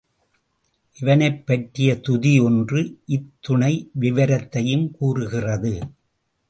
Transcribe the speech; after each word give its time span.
இவனைப் 0.97 1.45
பற்றிய 1.45 1.99
துதி 1.99 2.39
ஒன்று 2.39 2.81
இத்துணை 3.05 3.73
விவரத்தையும் 3.99 4.91
கூறுகிறது. 4.91 5.73